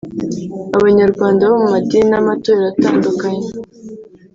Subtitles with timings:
[0.77, 3.47] Abanyarwanda bo mu madini n’amatorero atandukanye